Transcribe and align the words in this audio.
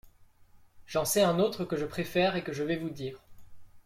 J'en 0.87 1.05
sais 1.05 1.21
un 1.21 1.37
autre 1.37 1.63
que 1.63 1.77
je 1.77 1.85
préfère 1.85 2.35
et 2.35 2.41
que 2.43 2.53
je 2.53 2.63
vais 2.63 2.75
vous 2.77 2.89
dire. 2.89 3.19